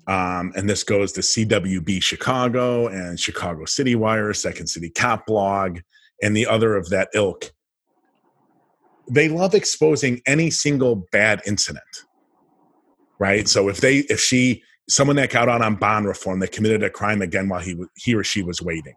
[0.07, 5.79] um, and this goes to CWB Chicago and Chicago City Wire, Second City Cop Blog,
[6.21, 7.51] and the other of that ilk.
[9.09, 11.83] They love exposing any single bad incident,
[13.19, 13.47] right?
[13.47, 16.89] So if they, if she, someone that got out on bond reform that committed a
[16.89, 18.95] crime again while he he or she was waiting.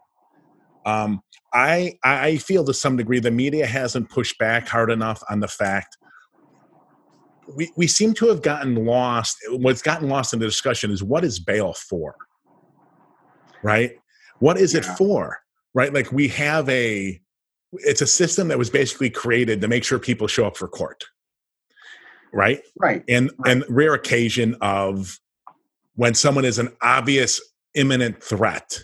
[0.85, 1.21] Um,
[1.55, 5.47] I I feel to some degree the media hasn't pushed back hard enough on the
[5.47, 5.97] fact
[7.53, 9.37] we, we seem to have gotten lost.
[9.49, 12.15] What's gotten lost in the discussion is what is bail for?
[13.63, 13.97] Right?
[14.39, 14.79] What is yeah.
[14.79, 15.39] it for?
[15.73, 15.93] Right?
[15.93, 17.19] Like we have a
[17.73, 21.03] it's a system that was basically created to make sure people show up for court.
[22.33, 22.61] Right?
[22.77, 23.03] Right.
[23.07, 23.51] And right.
[23.51, 25.19] and rare occasion of
[25.95, 27.41] when someone is an obvious
[27.73, 28.83] imminent threat,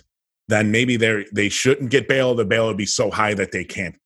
[0.52, 2.34] then maybe they they shouldn't get bail.
[2.34, 3.96] The bail would be so high that they can't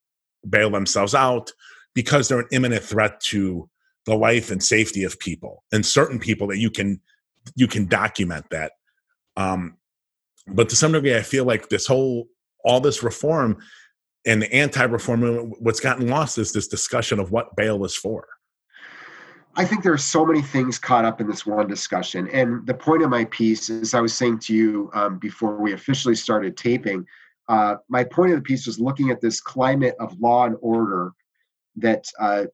[0.48, 1.52] bail themselves out
[1.94, 3.68] because they're an imminent threat to
[4.04, 7.00] the life and safety of people and certain people that you can
[7.56, 8.72] you can document that
[9.36, 9.76] um
[10.46, 12.28] but to some degree i feel like this whole
[12.64, 13.58] all this reform
[14.24, 18.26] and the anti-reform movement what's gotten lost is this discussion of what bail is for
[19.58, 22.28] I think there are so many things caught up in this one discussion.
[22.28, 25.72] And the point of my piece, as I was saying to you um, before we
[25.72, 27.06] officially started taping,
[27.48, 31.12] uh, my point of the piece was looking at this climate of law and order
[31.76, 32.44] that uh,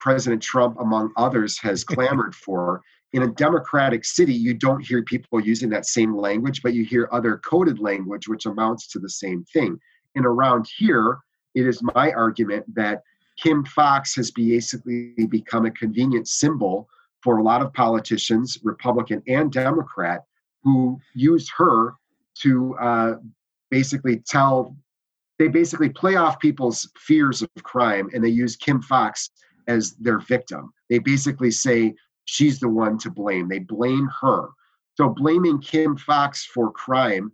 [0.00, 2.82] President Trump, among others, has clamored for.
[3.14, 7.08] In a democratic city, you don't hear people using that same language, but you hear
[7.10, 9.78] other coded language, which amounts to the same thing.
[10.14, 11.20] And around here,
[11.54, 13.02] it is my argument that
[13.40, 16.88] Kim Foxx has basically become a convenient symbol
[17.22, 20.24] for a lot of politicians, Republican and Democrat,
[20.62, 21.94] who use her
[22.42, 23.14] to uh,
[23.70, 24.76] basically tell,
[25.38, 29.30] they basically play off people's fears of crime and they use Kim Foxx
[29.68, 30.72] as their victim.
[30.90, 31.94] They basically say
[32.26, 33.48] she's the one to blame.
[33.48, 34.48] They blame her.
[34.96, 37.32] So blaming Kim Foxx for crime,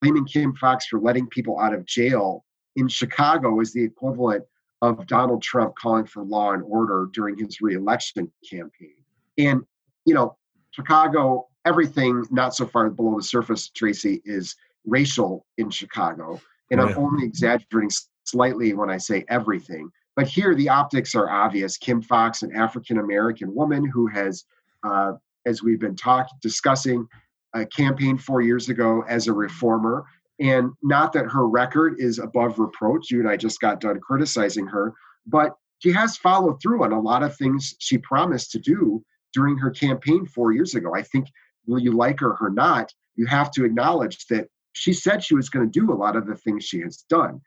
[0.00, 2.44] blaming Kim Foxx for letting people out of jail
[2.76, 4.44] in Chicago is the equivalent
[4.82, 8.96] of Donald Trump calling for law and order during his reelection campaign.
[9.38, 9.62] And,
[10.04, 10.36] you know,
[10.72, 16.40] Chicago, everything not so far below the surface, Tracy, is racial in Chicago.
[16.70, 17.90] And I'm only exaggerating
[18.24, 19.90] slightly when I say everything.
[20.16, 21.76] But here, the optics are obvious.
[21.76, 24.44] Kim Foxx, an African American woman who has,
[24.84, 25.12] uh,
[25.46, 27.06] as we've been talking, discussing,
[27.54, 30.04] uh, campaigned four years ago as a reformer.
[30.40, 33.10] And not that her record is above reproach.
[33.10, 34.92] You and I just got done criticizing her,
[35.26, 39.58] but she has followed through on a lot of things she promised to do during
[39.58, 40.94] her campaign four years ago.
[40.94, 41.26] I think,
[41.66, 45.48] will you like her or not, you have to acknowledge that she said she was
[45.48, 47.40] going to do a lot of the things she has done.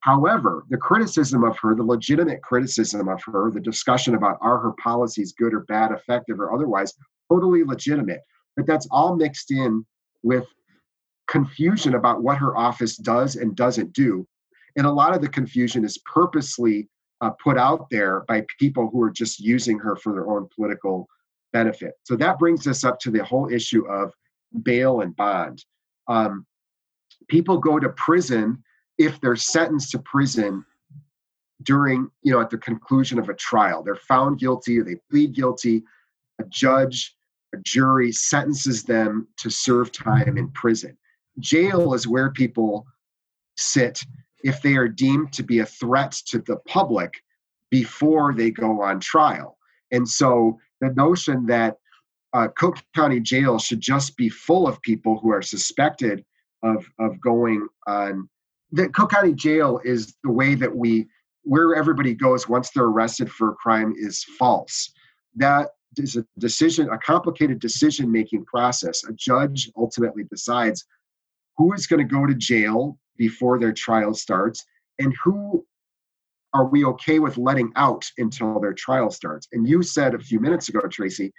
[0.00, 4.72] However, the criticism of her, the legitimate criticism of her, the discussion about are her
[4.82, 6.94] policies good or bad, effective or otherwise,
[7.30, 8.20] totally legitimate.
[8.56, 9.84] But that's all mixed in
[10.22, 10.46] with
[11.28, 14.26] confusion about what her office does and doesn't do.
[14.76, 16.88] And a lot of the confusion is purposely
[17.20, 21.08] uh, put out there by people who are just using her for their own political
[21.52, 21.94] benefit.
[22.04, 24.12] So that brings us up to the whole issue of
[24.62, 25.64] bail and bond.
[26.08, 26.46] Um,
[27.28, 28.62] people go to prison
[28.98, 30.64] if they're sentenced to prison
[31.62, 33.82] during, you know, at the conclusion of a trial.
[33.82, 35.82] They're found guilty or they plead guilty.
[36.38, 37.16] A judge,
[37.54, 40.96] a jury sentences them to serve time in prison.
[41.40, 42.86] Jail is where people
[43.56, 44.02] sit
[44.42, 47.14] if they are deemed to be a threat to the public
[47.70, 49.58] before they go on trial.
[49.90, 51.76] And so the notion that
[52.32, 56.24] uh, Cook County Jail should just be full of people who are suspected
[56.62, 58.28] of, of going on
[58.72, 61.06] the Cook County Jail is the way that we
[61.42, 64.92] where everybody goes once they're arrested for a crime is false.
[65.36, 69.04] That is a decision, a complicated decision making process.
[69.04, 70.84] A judge ultimately decides
[71.56, 74.64] who is going to go to jail before their trial starts
[74.98, 75.64] and who
[76.54, 79.48] are we okay with letting out until their trial starts.
[79.52, 81.32] And you said a few minutes ago, Tracy,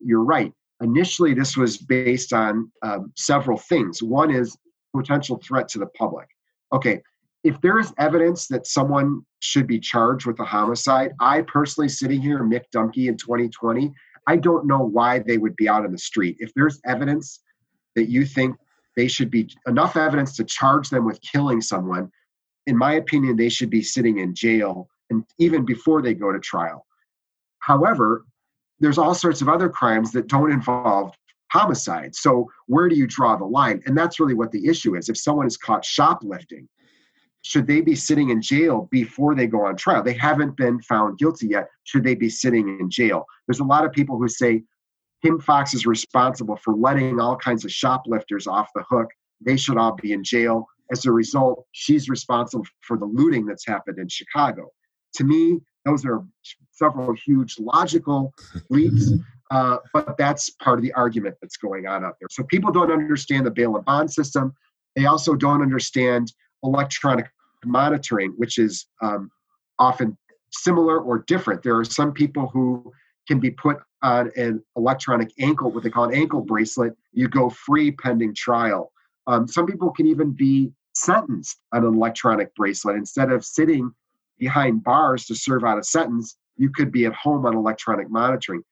[0.00, 0.52] you're right.
[0.80, 4.02] Initially, this was based on um, several things.
[4.02, 4.56] One is
[4.94, 6.28] potential threat to the public
[6.72, 7.02] okay,
[7.44, 12.20] if there is evidence that someone should be charged with a homicide, I personally sitting
[12.20, 13.92] here, Mick Dumke in 2020,
[14.26, 16.36] I don't know why they would be out in the street.
[16.38, 17.40] If there's evidence
[17.96, 18.56] that you think
[18.96, 22.10] they should be enough evidence to charge them with killing someone,
[22.66, 26.38] in my opinion, they should be sitting in jail and even before they go to
[26.38, 26.86] trial.
[27.58, 28.24] However,
[28.80, 31.12] there's all sorts of other crimes that don't involve
[31.52, 32.14] homicide.
[32.14, 33.82] So where do you draw the line?
[33.86, 35.08] And that's really what the issue is.
[35.08, 36.68] If someone is caught shoplifting,
[37.42, 40.02] should they be sitting in jail before they go on trial?
[40.02, 41.68] They haven't been found guilty yet.
[41.84, 43.26] Should they be sitting in jail?
[43.46, 44.62] There's a lot of people who say
[45.22, 49.08] Kim Foxx is responsible for letting all kinds of shoplifters off the hook.
[49.40, 50.66] They should all be in jail.
[50.90, 54.70] As a result, she's responsible for the looting that's happened in Chicago.
[55.14, 56.24] To me, those are
[56.72, 58.32] several huge logical
[58.70, 59.12] leaps,
[59.50, 62.28] uh, but that's part of the argument that's going on out there.
[62.30, 64.52] So people don't understand the bail and bond system.
[64.96, 67.26] They also don't understand electronic
[67.64, 69.30] monitoring, which is um,
[69.78, 70.16] often
[70.50, 71.62] similar or different.
[71.62, 72.92] There are some people who
[73.28, 76.94] can be put on an electronic ankle, what they call an ankle bracelet.
[77.12, 78.92] You go free pending trial.
[79.26, 83.92] Um, some people can even be sentenced on an electronic bracelet instead of sitting
[84.38, 86.36] behind bars to serve out a sentence.
[86.56, 88.62] You could be at home on electronic monitoring.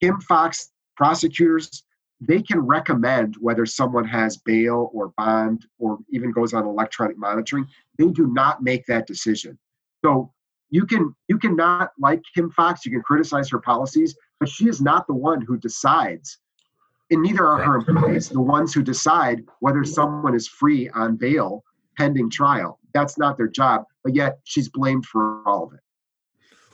[0.00, 1.84] Kim Foxx prosecutors
[2.20, 7.66] they can recommend whether someone has bail or bond or even goes on electronic monitoring.
[7.98, 9.58] They do not make that decision.
[10.04, 10.32] So
[10.70, 14.80] you can you cannot like Kim Foxx, you can criticize her policies, but she is
[14.80, 16.38] not the one who decides.
[17.10, 21.62] And neither are her employees, the ones who decide whether someone is free on bail
[21.96, 22.78] pending trial.
[22.92, 25.80] That's not their job, but yet she's blamed for all of it.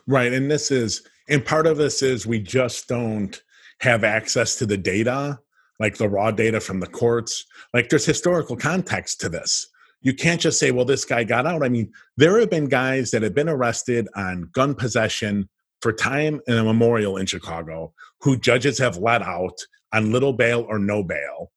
[0.06, 0.32] Right.
[0.32, 3.40] And this is, and part of this is we just don't
[3.80, 5.38] have access to the data,
[5.78, 7.44] like the raw data from the courts.
[7.72, 9.68] Like there's historical context to this.
[10.02, 11.62] You can't just say, well, this guy got out.
[11.62, 15.48] I mean, there have been guys that have been arrested on gun possession
[15.82, 19.58] for time and a memorial in Chicago who judges have let out
[19.92, 21.50] on little bail or no bail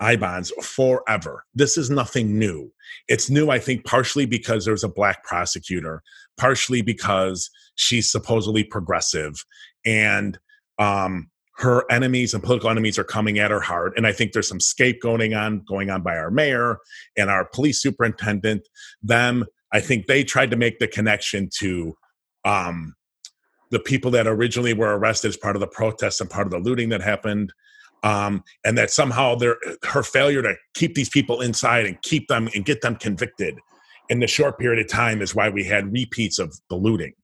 [0.00, 1.44] I bonds forever.
[1.54, 2.72] This is nothing new.
[3.08, 6.02] It's new, I think, partially because there's a black prosecutor,
[6.36, 9.44] partially because she's supposedly progressive,
[9.84, 10.38] and
[10.78, 13.92] um, her enemies and political enemies are coming at her hard.
[13.96, 16.78] And I think there's some scapegoating on going on by our mayor
[17.16, 18.68] and our police superintendent.
[19.02, 21.96] Them, I think they tried to make the connection to
[22.44, 22.94] um,
[23.70, 26.60] the people that originally were arrested as part of the protests and part of the
[26.60, 27.52] looting that happened.
[28.04, 32.48] Um, and that somehow their her failure to keep these people inside and keep them
[32.54, 33.58] and get them convicted
[34.08, 37.14] in the short period of time is why we had repeats of the looting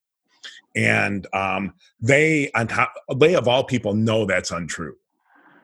[0.74, 4.94] and um, they on top they of all people know that's untrue.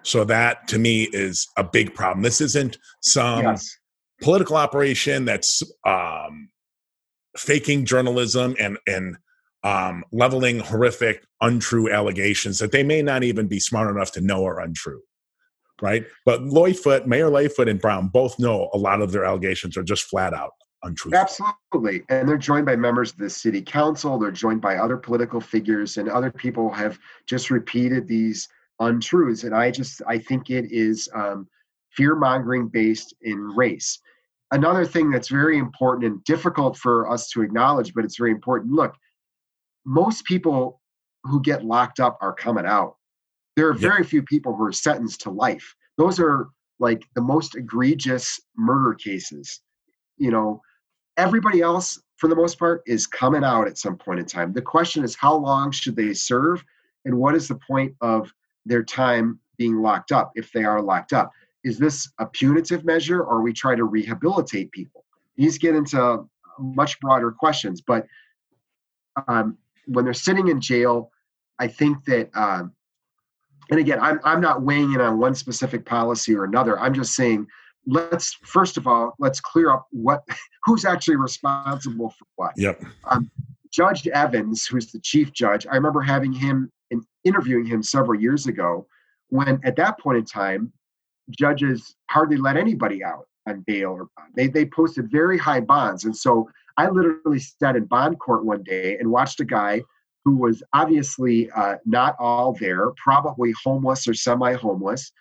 [0.02, 2.22] So that to me is a big problem.
[2.22, 3.76] This isn't some yes.
[4.22, 6.48] political operation that's um,
[7.36, 9.16] faking journalism and and
[9.62, 14.46] um, leveling horrific untrue allegations that they may not even be smart enough to know
[14.46, 15.02] are untrue
[15.82, 16.04] right?
[16.26, 20.04] But Lightfoot, mayor Lightfoot and brown both know a lot of their allegations are just
[20.04, 20.52] flat out
[20.82, 21.18] untruthful.
[21.18, 22.04] Absolutely.
[22.08, 25.96] And they're joined by members of the city council, they're joined by other political figures,
[25.96, 28.48] and other people have just repeated these
[28.80, 29.44] untruths.
[29.44, 31.48] And I just, I think it is um,
[31.90, 33.98] fear mongering based in race.
[34.52, 38.72] Another thing that's very important and difficult for us to acknowledge, but it's very important
[38.72, 38.94] look,
[39.84, 40.80] most people
[41.24, 42.96] who get locked up are coming out.
[43.56, 44.08] There are very yep.
[44.08, 45.74] few people who are sentenced to life.
[45.98, 49.60] Those are like the most egregious murder cases.
[50.16, 50.62] You know,
[51.20, 54.54] Everybody else, for the most part, is coming out at some point in time.
[54.54, 56.64] The question is, how long should they serve?
[57.04, 58.32] And what is the point of
[58.64, 61.30] their time being locked up if they are locked up?
[61.62, 65.04] Is this a punitive measure or we try to rehabilitate people?
[65.36, 66.26] These get into
[66.58, 67.82] much broader questions.
[67.82, 68.06] But
[69.28, 71.10] um, when they're sitting in jail,
[71.58, 72.72] I think that, um,
[73.70, 76.80] and again, I'm, I'm not weighing in on one specific policy or another.
[76.80, 77.46] I'm just saying
[77.86, 80.22] let's first of all let's clear up what
[80.64, 82.52] who's actually responsible for what.
[82.56, 82.82] Yep.
[83.08, 83.30] Um,
[83.70, 88.46] judge Evans, who's the chief judge, I remember having him and interviewing him several years
[88.46, 88.86] ago.
[89.28, 90.72] When at that point in time,
[91.30, 94.32] judges hardly let anybody out on bail or bond.
[94.34, 98.62] They they posted very high bonds, and so I literally sat in bond court one
[98.62, 99.82] day and watched a guy
[100.24, 105.12] who was obviously uh, not all there, probably homeless or semi-homeless,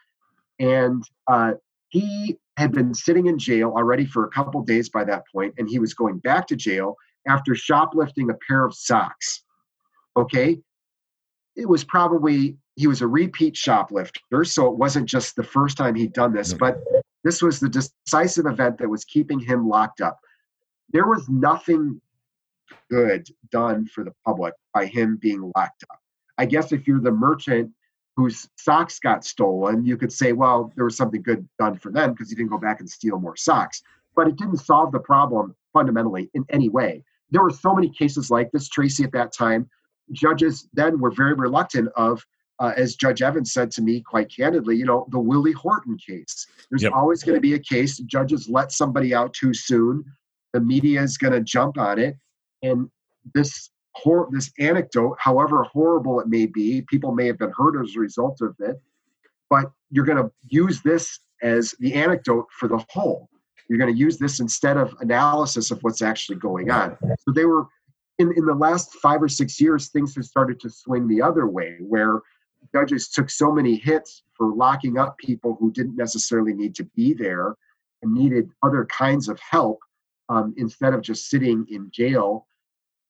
[0.60, 1.53] and uh,
[1.89, 5.70] he had been sitting in jail already for a couple days by that point, and
[5.70, 9.43] he was going back to jail after shoplifting a pair of socks.
[10.18, 10.60] Okay.
[11.55, 15.95] It was probably, he was a repeat shoplifter, so it wasn't just the first time
[15.95, 16.60] he'd done this, mm-hmm.
[16.60, 20.20] but this was the decisive event that was keeping him locked up.
[20.91, 22.01] There was nothing
[22.89, 25.99] good done for the public by him being locked up.
[26.38, 27.72] I guess if you're the merchant
[28.20, 32.12] whose socks got stolen, you could say, well, there was something good done for them
[32.12, 33.82] because he didn't go back and steal more socks.
[34.14, 37.02] But it didn't solve the problem fundamentally in any way.
[37.32, 39.70] There were so many cases like this, Tracy, at that time.
[40.12, 42.22] Judges then were very reluctant of
[42.60, 46.46] uh, as Judge Evans said to me quite candidly, you know, the Willie Horton case.
[46.70, 46.92] There's yep.
[46.92, 50.04] always going to be a case judges let somebody out too soon.
[50.52, 52.18] The media is going to jump on it,
[52.64, 52.90] and
[53.34, 57.96] this hor- this anecdote, however horrible it may be, people may have been hurt as
[57.96, 58.82] a result of it,
[59.50, 63.30] but you're going to use this as the anecdote for the whole.
[63.68, 66.98] You're going to use this instead of analysis of what's actually going on.
[67.20, 67.68] So they were
[68.18, 71.48] in, in the last five or six years, things have started to swing the other
[71.48, 72.22] way, where
[72.74, 77.14] judges took so many hits for locking up people who didn't necessarily need to be
[77.14, 77.56] there
[78.02, 79.80] and needed other kinds of help
[80.28, 82.46] um, instead of just sitting in jail.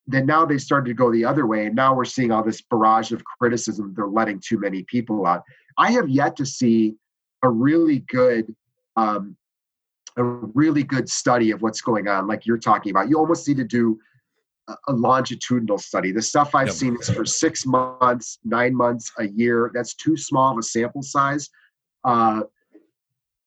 [0.10, 2.62] Then now they started to go the other way, and now we're seeing all this
[2.62, 3.94] barrage of criticism.
[3.96, 5.44] They're letting too many people out.
[5.78, 6.96] I have yet to see
[7.44, 8.56] a really good
[8.96, 9.38] um,
[10.18, 13.10] a really good study of what's going on, like you're talking about.
[13.10, 14.00] You almost need to do
[14.88, 16.12] a longitudinal study.
[16.12, 16.76] The stuff I've yep.
[16.76, 19.72] seen is for six months, nine months, a year.
[19.74, 21.50] That's too small of a sample size.
[22.04, 22.42] Uh,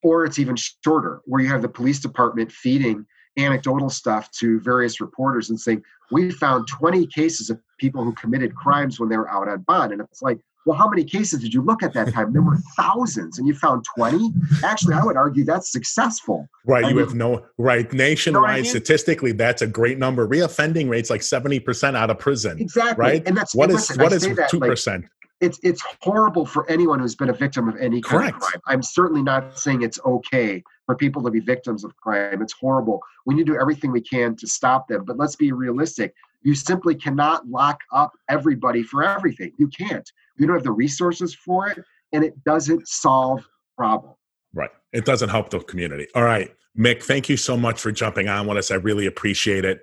[0.02, 3.06] or it's even shorter, where you have the police department feeding
[3.36, 8.54] anecdotal stuff to various reporters and saying, We found 20 cases of people who committed
[8.54, 9.92] crimes when they were out on bond.
[9.92, 12.32] And it's like, well, how many cases did you look at that time?
[12.32, 14.32] There were thousands, and you found 20.
[14.64, 16.48] Actually, I would argue that's successful.
[16.64, 16.84] Right.
[16.84, 17.92] I you mean, have no right.
[17.92, 18.64] Nationwide, I mean?
[18.64, 20.26] statistically, that's a great number.
[20.28, 22.60] Reoffending rates like 70% out of prison.
[22.60, 23.02] Exactly.
[23.02, 23.22] Right.
[23.26, 25.02] And that's what is listen, what is two percent?
[25.02, 25.10] Like,
[25.42, 28.36] it's it's horrible for anyone who's been a victim of any kind Correct.
[28.36, 28.62] of crime.
[28.66, 32.40] I'm certainly not saying it's okay for people to be victims of crime.
[32.40, 33.00] It's horrible.
[33.26, 35.04] We need to do everything we can to stop them.
[35.04, 36.14] But let's be realistic.
[36.42, 39.52] You simply cannot lock up everybody for everything.
[39.58, 40.08] You can't.
[40.38, 41.78] You don't have the resources for it,
[42.12, 43.44] and it doesn't solve
[43.76, 44.14] problem.
[44.54, 44.70] Right.
[44.92, 46.06] It doesn't help the community.
[46.14, 46.54] All right.
[46.78, 48.70] Mick, thank you so much for jumping on with us.
[48.70, 49.82] I really appreciate it.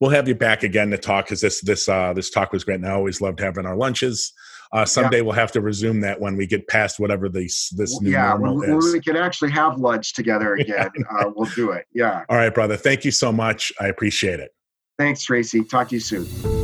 [0.00, 2.76] We'll have you back again to talk because this this uh, this talk was great,
[2.76, 4.32] and I always loved having our lunches.
[4.72, 5.22] Uh, someday yeah.
[5.22, 8.58] we'll have to resume that when we get past whatever this this new yeah, normal
[8.58, 8.84] when, is.
[8.84, 11.86] When we can actually have lunch together again, uh, we'll do it.
[11.92, 12.24] Yeah.
[12.28, 12.76] All right, brother.
[12.76, 13.72] Thank you so much.
[13.80, 14.54] I appreciate it.
[14.98, 15.64] Thanks, Tracy.
[15.64, 16.61] Talk to you soon.